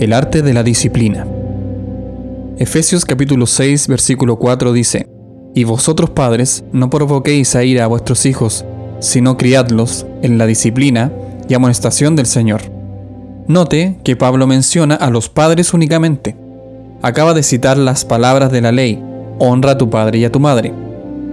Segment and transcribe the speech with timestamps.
[0.00, 1.26] el arte de la disciplina.
[2.58, 5.08] Efesios capítulo 6 versículo 4 dice,
[5.54, 8.64] Y vosotros padres no provoquéis a ira a vuestros hijos,
[9.00, 11.12] sino criadlos en la disciplina
[11.48, 12.62] y amonestación del Señor.
[13.46, 16.36] Note que Pablo menciona a los padres únicamente.
[17.02, 19.02] Acaba de citar las palabras de la ley,
[19.38, 20.72] honra a tu padre y a tu madre.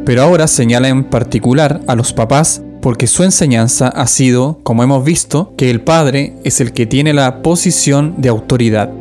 [0.06, 5.06] Pero ahora señala en particular a los papás porque su enseñanza ha sido, como hemos
[5.06, 8.92] visto, que el padre es el que tiene la posición de autoridad.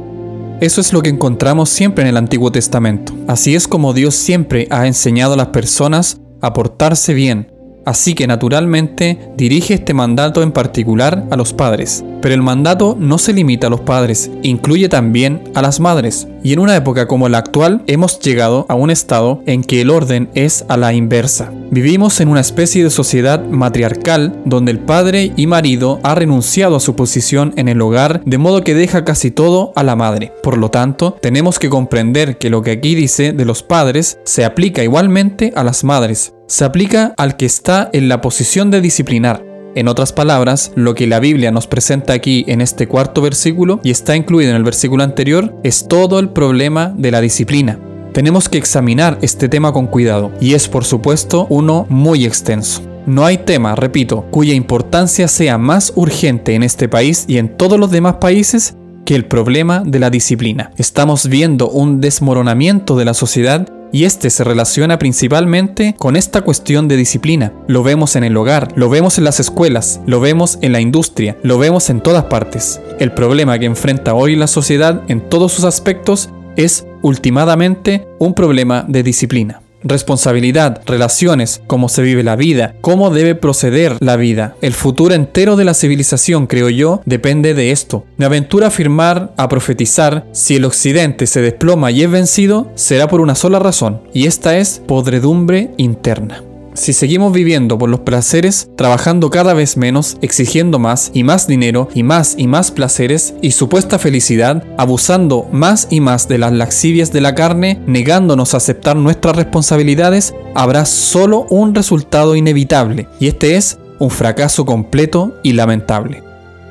[0.61, 3.13] Eso es lo que encontramos siempre en el Antiguo Testamento.
[3.27, 7.52] Así es como Dios siempre ha enseñado a las personas a portarse bien,
[7.85, 12.05] Así que naturalmente dirige este mandato en particular a los padres.
[12.21, 16.29] Pero el mandato no se limita a los padres, incluye también a las madres.
[16.45, 19.91] Y en una época como la actual hemos llegado a un estado en que el
[19.91, 21.53] orden es a la inversa.
[21.71, 26.81] Vivimos en una especie de sociedad matriarcal donde el padre y marido ha renunciado a
[26.81, 30.33] su posición en el hogar de modo que deja casi todo a la madre.
[30.43, 34.45] Por lo tanto, tenemos que comprender que lo que aquí dice de los padres se
[34.45, 39.45] aplica igualmente a las madres se aplica al que está en la posición de disciplinar.
[39.75, 43.91] En otras palabras, lo que la Biblia nos presenta aquí en este cuarto versículo y
[43.91, 47.79] está incluido en el versículo anterior es todo el problema de la disciplina.
[48.13, 52.83] Tenemos que examinar este tema con cuidado y es por supuesto uno muy extenso.
[53.07, 57.81] No hay tema, repito, cuya importancia sea más urgente en este país y en todos
[57.81, 60.71] los demás países que el problema de la disciplina.
[60.77, 66.89] Estamos viendo un desmoronamiento de la sociedad y este se relaciona principalmente con esta cuestión
[66.89, 67.53] de disciplina.
[67.69, 71.37] Lo vemos en el hogar, lo vemos en las escuelas, lo vemos en la industria,
[71.43, 72.81] lo vemos en todas partes.
[72.99, 78.85] El problema que enfrenta hoy la sociedad en todos sus aspectos es últimamente un problema
[78.89, 84.57] de disciplina responsabilidad, relaciones, cómo se vive la vida, cómo debe proceder la vida.
[84.61, 88.05] El futuro entero de la civilización, creo yo, depende de esto.
[88.17, 93.09] Me aventura a afirmar, a profetizar, si el occidente se desploma y es vencido, será
[93.09, 96.43] por una sola razón, y esta es podredumbre interna.
[96.75, 101.89] Si seguimos viviendo por los placeres, trabajando cada vez menos, exigiendo más y más dinero
[101.95, 107.13] y más y más placeres y supuesta felicidad, abusando más y más de las laxivias
[107.13, 113.57] de la carne, negándonos a aceptar nuestras responsabilidades, habrá solo un resultado inevitable, y este
[113.57, 116.23] es un fracaso completo y lamentable.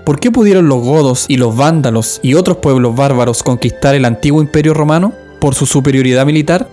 [0.04, 4.42] ¿Por qué pudieron los godos y los vándalos y otros pueblos bárbaros conquistar el antiguo
[4.42, 5.14] imperio romano?
[5.40, 6.68] ¿Por su superioridad militar?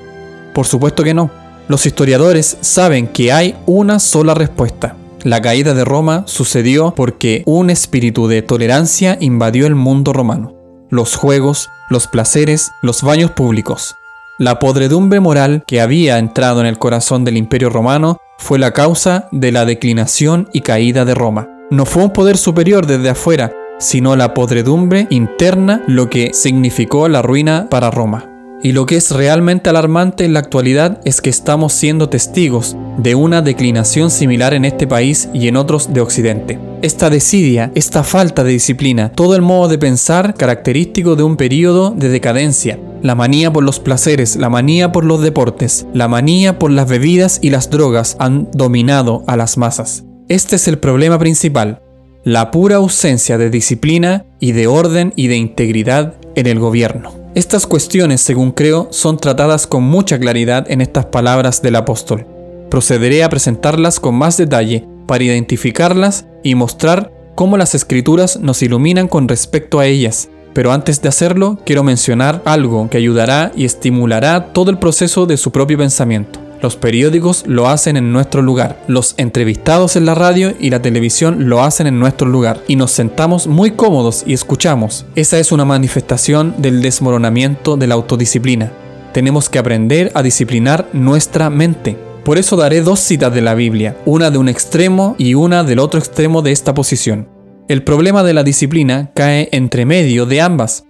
[0.54, 1.47] Por supuesto que no.
[1.68, 4.96] Los historiadores saben que hay una sola respuesta.
[5.22, 10.54] La caída de Roma sucedió porque un espíritu de tolerancia invadió el mundo romano.
[10.88, 13.96] Los juegos, los placeres, los baños públicos.
[14.38, 19.28] La podredumbre moral que había entrado en el corazón del imperio romano fue la causa
[19.30, 21.48] de la declinación y caída de Roma.
[21.70, 27.20] No fue un poder superior desde afuera, sino la podredumbre interna lo que significó la
[27.20, 28.37] ruina para Roma.
[28.60, 33.14] Y lo que es realmente alarmante en la actualidad es que estamos siendo testigos de
[33.14, 36.58] una declinación similar en este país y en otros de Occidente.
[36.82, 41.92] Esta desidia, esta falta de disciplina, todo el modo de pensar característico de un periodo
[41.96, 46.72] de decadencia, la manía por los placeres, la manía por los deportes, la manía por
[46.72, 50.04] las bebidas y las drogas han dominado a las masas.
[50.28, 51.80] Este es el problema principal,
[52.24, 57.17] la pura ausencia de disciplina y de orden y de integridad en el gobierno.
[57.34, 62.26] Estas cuestiones, según creo, son tratadas con mucha claridad en estas palabras del apóstol.
[62.70, 69.08] Procederé a presentarlas con más detalle para identificarlas y mostrar cómo las escrituras nos iluminan
[69.08, 70.30] con respecto a ellas.
[70.54, 75.36] Pero antes de hacerlo, quiero mencionar algo que ayudará y estimulará todo el proceso de
[75.36, 76.47] su propio pensamiento.
[76.60, 78.82] Los periódicos lo hacen en nuestro lugar.
[78.88, 82.62] Los entrevistados en la radio y la televisión lo hacen en nuestro lugar.
[82.66, 85.06] Y nos sentamos muy cómodos y escuchamos.
[85.14, 88.72] Esa es una manifestación del desmoronamiento de la autodisciplina.
[89.12, 91.96] Tenemos que aprender a disciplinar nuestra mente.
[92.24, 95.78] Por eso daré dos citas de la Biblia, una de un extremo y una del
[95.78, 97.28] otro extremo de esta posición.
[97.68, 100.84] El problema de la disciplina cae entre medio de ambas.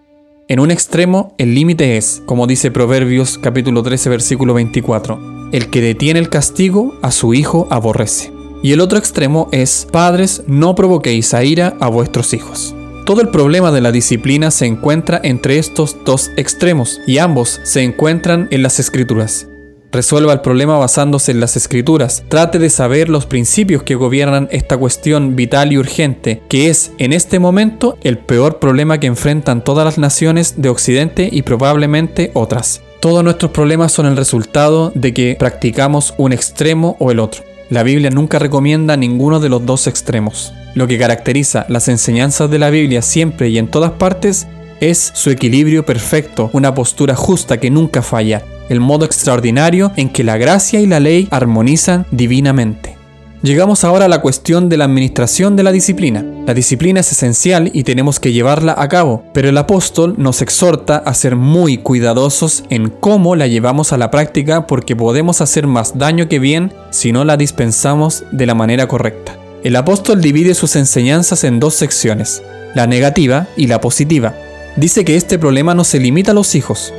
[0.49, 5.81] En un extremo, el límite es, como dice Proverbios capítulo 13 versículo 24, el que
[5.81, 8.33] detiene el castigo a su hijo aborrece.
[8.62, 12.75] Y el otro extremo es, padres, no provoquéis a ira a vuestros hijos.
[13.06, 17.83] Todo el problema de la disciplina se encuentra entre estos dos extremos y ambos se
[17.83, 19.47] encuentran en las escrituras.
[19.91, 22.23] Resuelva el problema basándose en las escrituras.
[22.29, 27.15] Trate de saber los principios que gobiernan esta cuestión vital y urgente, que es en
[27.15, 32.83] este momento el peor problema que enfrentan todas las naciones de Occidente y probablemente otras.
[33.00, 37.45] Todos nuestros problemas son el resultado de que practicamos un extremo o el otro.
[37.71, 40.53] La Biblia nunca recomienda ninguno de los dos extremos.
[40.75, 44.49] Lo que caracteriza las enseñanzas de la Biblia siempre y en todas partes
[44.81, 50.25] es su equilibrio perfecto, una postura justa que nunca falla, el modo extraordinario en que
[50.25, 52.98] la gracia y la ley armonizan divinamente.
[53.40, 56.25] Llegamos ahora a la cuestión de la administración de la disciplina.
[56.44, 60.96] La disciplina es esencial y tenemos que llevarla a cabo, pero el apóstol nos exhorta
[60.96, 65.96] a ser muy cuidadosos en cómo la llevamos a la práctica porque podemos hacer más
[65.96, 69.37] daño que bien si no la dispensamos de la manera correcta.
[69.62, 72.43] El apóstol divide sus enseñanzas en dos secciones,
[72.75, 74.35] la negativa y la positiva.
[74.75, 76.93] Dice que este problema no se limita a los hijos,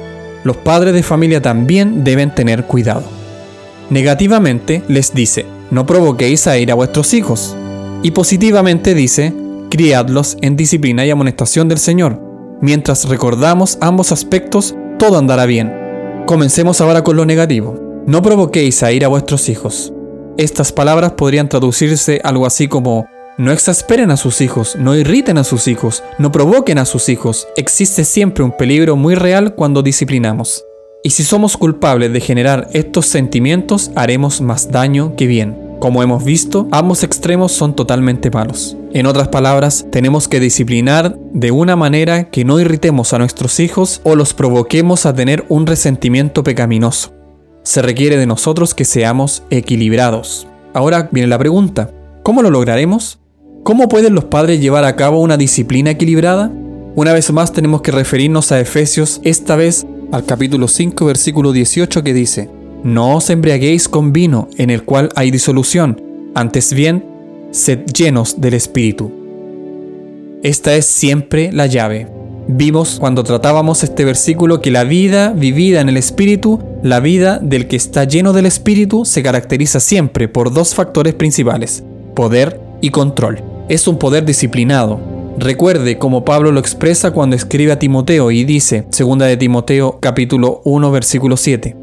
[0.45, 3.03] los padres de familia también deben tener cuidado.
[3.89, 7.56] Negativamente les dice, no provoquéis a ir a vuestros hijos.
[8.04, 9.33] Y positivamente dice,
[9.69, 12.21] criadlos en disciplina y amonestación del Señor.
[12.62, 15.74] Mientras recordamos ambos aspectos, todo andará bien.
[16.25, 17.80] Comencemos ahora con lo negativo.
[18.06, 19.94] No provoquéis a ir a vuestros hijos.
[20.38, 23.06] Estas palabras podrían traducirse algo así como,
[23.38, 27.48] no exasperen a sus hijos, no irriten a sus hijos, no provoquen a sus hijos.
[27.56, 30.65] Existe siempre un peligro muy real cuando disciplinamos.
[31.01, 35.57] Y si somos culpables de generar estos sentimientos, haremos más daño que bien.
[35.80, 38.75] Como hemos visto, ambos extremos son totalmente malos.
[38.92, 44.01] En otras palabras, tenemos que disciplinar de una manera que no irritemos a nuestros hijos
[44.04, 47.13] o los provoquemos a tener un resentimiento pecaminoso.
[47.63, 50.48] Se requiere de nosotros que seamos equilibrados.
[50.74, 51.92] Ahora viene la pregunta,
[52.24, 53.19] ¿cómo lo lograremos?
[53.63, 56.51] ¿Cómo pueden los padres llevar a cabo una disciplina equilibrada?
[56.96, 62.03] Una vez más tenemos que referirnos a Efesios, esta vez al capítulo 5, versículo 18
[62.03, 62.50] que dice,
[62.83, 66.01] No os embriaguéis con vino en el cual hay disolución,
[66.35, 67.06] antes bien,
[67.51, 69.11] sed llenos del Espíritu.
[70.41, 72.07] Esta es siempre la llave.
[72.47, 77.67] Vimos cuando tratábamos este versículo que la vida vivida en el Espíritu, la vida del
[77.67, 81.83] que está lleno del Espíritu, se caracteriza siempre por dos factores principales,
[82.15, 83.44] poder y control.
[83.67, 85.00] Es un poder disciplinado,
[85.39, 90.59] Recuerde como Pablo lo expresa cuando escribe a Timoteo y dice, segunda de Timoteo capítulo
[90.65, 91.77] 1 versículo 7,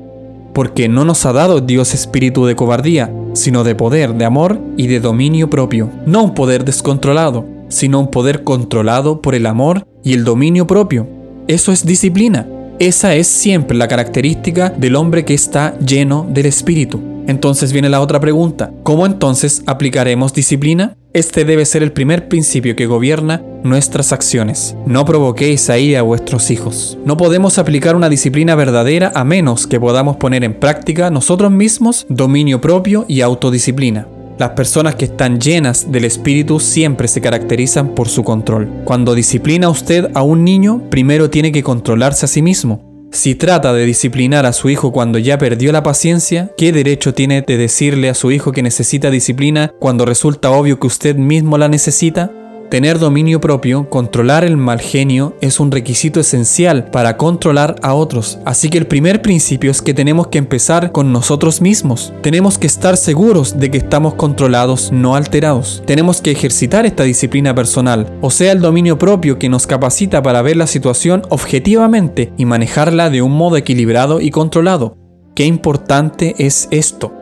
[0.52, 4.88] porque no nos ha dado Dios espíritu de cobardía, sino de poder, de amor y
[4.88, 10.12] de dominio propio, no un poder descontrolado, sino un poder controlado por el amor y
[10.12, 11.08] el dominio propio.
[11.48, 12.46] Eso es disciplina.
[12.78, 17.00] Esa es siempre la característica del hombre que está lleno del espíritu.
[17.26, 20.94] Entonces viene la otra pregunta, ¿cómo entonces aplicaremos disciplina?
[21.16, 24.76] Este debe ser el primer principio que gobierna nuestras acciones.
[24.84, 26.98] No provoquéis a ira a vuestros hijos.
[27.06, 32.04] No podemos aplicar una disciplina verdadera a menos que podamos poner en práctica nosotros mismos
[32.10, 34.06] dominio propio y autodisciplina.
[34.38, 38.68] Las personas que están llenas del Espíritu siempre se caracterizan por su control.
[38.84, 42.85] Cuando disciplina usted a un niño, primero tiene que controlarse a sí mismo.
[43.16, 47.40] Si trata de disciplinar a su hijo cuando ya perdió la paciencia, ¿qué derecho tiene
[47.40, 51.68] de decirle a su hijo que necesita disciplina cuando resulta obvio que usted mismo la
[51.68, 52.30] necesita?
[52.70, 58.38] Tener dominio propio, controlar el mal genio, es un requisito esencial para controlar a otros.
[58.44, 62.12] Así que el primer principio es que tenemos que empezar con nosotros mismos.
[62.22, 65.84] Tenemos que estar seguros de que estamos controlados, no alterados.
[65.86, 70.42] Tenemos que ejercitar esta disciplina personal, o sea, el dominio propio que nos capacita para
[70.42, 74.96] ver la situación objetivamente y manejarla de un modo equilibrado y controlado.
[75.36, 77.15] Qué importante es esto.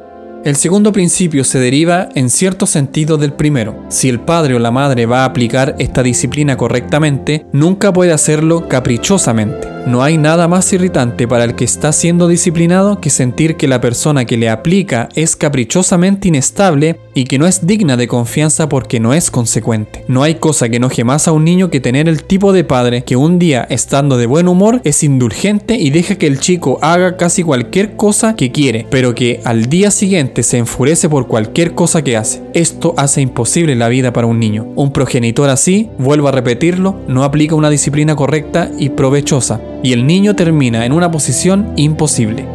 [0.45, 3.83] El segundo principio se deriva en cierto sentido del primero.
[3.89, 8.69] Si el padre o la madre va a aplicar esta disciplina correctamente, nunca puede hacerlo
[8.69, 9.74] caprichosamente.
[9.87, 13.83] No hay nada más irritante para el que está siendo disciplinado que sentir que la
[13.83, 18.99] persona que le aplica es caprichosamente inestable y que no es digna de confianza porque
[18.99, 20.03] no es consecuente.
[20.09, 23.05] No hay cosa que enoje más a un niño que tener el tipo de padre
[23.05, 27.19] que un día, estando de buen humor, es indulgente y deja que el chico haga
[27.19, 32.03] casi cualquier cosa que quiere, pero que al día siguiente se enfurece por cualquier cosa
[32.03, 32.43] que hace.
[32.55, 34.67] Esto hace imposible la vida para un niño.
[34.77, 40.07] Un progenitor así, vuelvo a repetirlo, no aplica una disciplina correcta y provechosa, y el
[40.07, 42.47] niño termina en una posición imposible.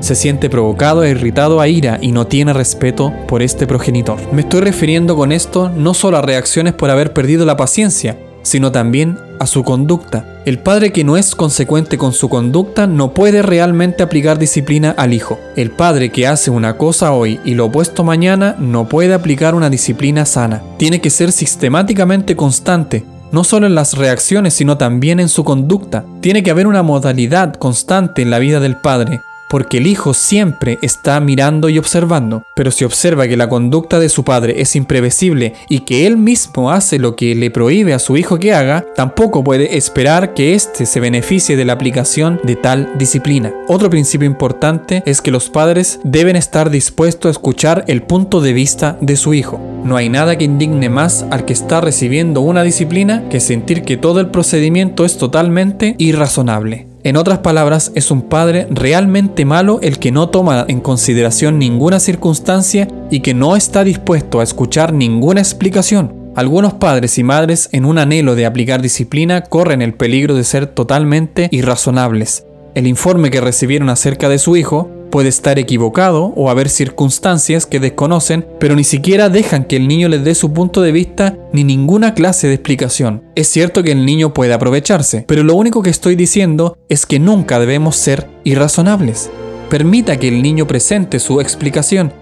[0.00, 4.18] Se siente provocado e irritado a ira y no tiene respeto por este progenitor.
[4.32, 8.72] Me estoy refiriendo con esto no solo a reacciones por haber perdido la paciencia, sino
[8.72, 10.40] también a su conducta.
[10.44, 15.14] El padre que no es consecuente con su conducta no puede realmente aplicar disciplina al
[15.14, 15.38] hijo.
[15.54, 19.70] El padre que hace una cosa hoy y lo opuesto mañana no puede aplicar una
[19.70, 20.62] disciplina sana.
[20.78, 26.04] Tiene que ser sistemáticamente constante, no solo en las reacciones, sino también en su conducta.
[26.20, 29.20] Tiene que haber una modalidad constante en la vida del padre,
[29.52, 34.08] porque el hijo siempre está mirando y observando, pero si observa que la conducta de
[34.08, 38.16] su padre es imprevisible y que él mismo hace lo que le prohíbe a su
[38.16, 42.92] hijo que haga, tampoco puede esperar que éste se beneficie de la aplicación de tal
[42.96, 43.52] disciplina.
[43.68, 48.54] Otro principio importante es que los padres deben estar dispuestos a escuchar el punto de
[48.54, 49.60] vista de su hijo.
[49.84, 53.98] No hay nada que indigne más al que está recibiendo una disciplina que sentir que
[53.98, 56.91] todo el procedimiento es totalmente irrazonable.
[57.04, 61.98] En otras palabras, es un padre realmente malo el que no toma en consideración ninguna
[61.98, 66.30] circunstancia y que no está dispuesto a escuchar ninguna explicación.
[66.36, 70.68] Algunos padres y madres en un anhelo de aplicar disciplina corren el peligro de ser
[70.68, 72.46] totalmente irrazonables.
[72.76, 77.78] El informe que recibieron acerca de su hijo puede estar equivocado o haber circunstancias que
[77.78, 81.62] desconocen, pero ni siquiera dejan que el niño les dé su punto de vista ni
[81.62, 83.22] ninguna clase de explicación.
[83.36, 87.20] Es cierto que el niño puede aprovecharse, pero lo único que estoy diciendo es que
[87.20, 89.30] nunca debemos ser irrazonables.
[89.68, 92.12] Permita que el niño presente su explicación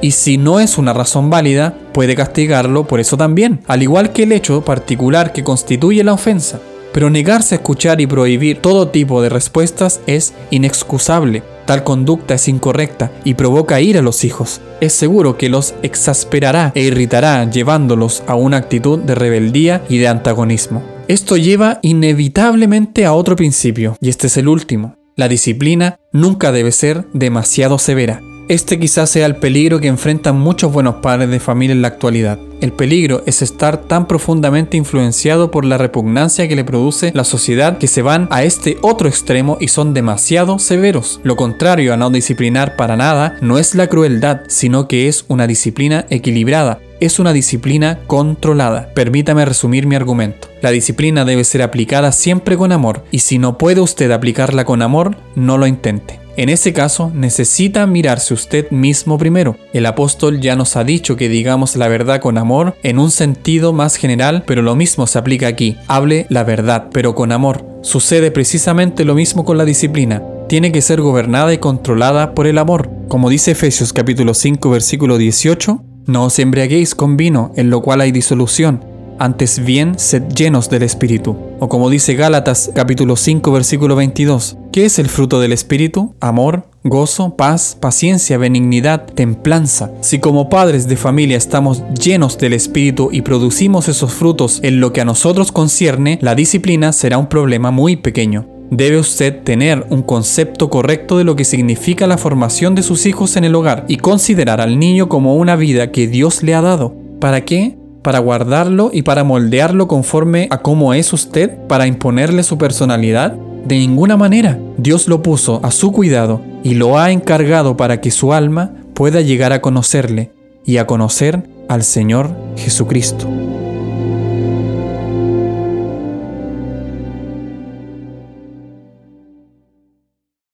[0.00, 4.24] y si no es una razón válida, puede castigarlo por eso también, al igual que
[4.24, 6.60] el hecho particular que constituye la ofensa.
[6.92, 11.42] Pero negarse a escuchar y prohibir todo tipo de respuestas es inexcusable.
[11.68, 14.62] Tal conducta es incorrecta y provoca ira a los hijos.
[14.80, 20.08] Es seguro que los exasperará e irritará llevándolos a una actitud de rebeldía y de
[20.08, 20.82] antagonismo.
[21.08, 24.96] Esto lleva inevitablemente a otro principio, y este es el último.
[25.14, 28.22] La disciplina nunca debe ser demasiado severa.
[28.48, 32.38] Este quizás sea el peligro que enfrentan muchos buenos padres de familia en la actualidad.
[32.60, 37.78] El peligro es estar tan profundamente influenciado por la repugnancia que le produce la sociedad
[37.78, 41.20] que se van a este otro extremo y son demasiado severos.
[41.22, 45.46] Lo contrario a no disciplinar para nada no es la crueldad, sino que es una
[45.46, 48.90] disciplina equilibrada, es una disciplina controlada.
[48.92, 50.48] Permítame resumir mi argumento.
[50.60, 54.82] La disciplina debe ser aplicada siempre con amor, y si no puede usted aplicarla con
[54.82, 56.18] amor, no lo intente.
[56.38, 59.56] En ese caso, necesita mirarse usted mismo primero.
[59.72, 63.74] El apóstol ya nos ha dicho que digamos la verdad con amor en un sentido
[63.74, 65.76] más general, pero lo mismo se aplica aquí.
[65.86, 67.62] Hable la verdad, pero con amor.
[67.82, 70.22] Sucede precisamente lo mismo con la disciplina.
[70.48, 72.88] Tiene que ser gobernada y controlada por el amor.
[73.08, 78.00] Como dice Efesios capítulo 5 versículo 18, no os embriaguéis con vino, en lo cual
[78.00, 78.80] hay disolución
[79.18, 81.36] antes bien sed llenos del Espíritu.
[81.58, 86.14] O como dice Gálatas capítulo 5 versículo 22, ¿qué es el fruto del Espíritu?
[86.20, 89.90] Amor, gozo, paz, paciencia, benignidad, templanza.
[90.00, 94.92] Si como padres de familia estamos llenos del Espíritu y producimos esos frutos en lo
[94.92, 98.46] que a nosotros concierne, la disciplina será un problema muy pequeño.
[98.70, 103.36] Debe usted tener un concepto correcto de lo que significa la formación de sus hijos
[103.36, 106.94] en el hogar y considerar al niño como una vida que Dios le ha dado.
[107.18, 107.78] ¿Para qué?
[108.02, 113.34] para guardarlo y para moldearlo conforme a cómo es usted, para imponerle su personalidad?
[113.66, 114.58] De ninguna manera.
[114.78, 119.20] Dios lo puso a su cuidado y lo ha encargado para que su alma pueda
[119.20, 120.32] llegar a conocerle
[120.64, 123.26] y a conocer al Señor Jesucristo.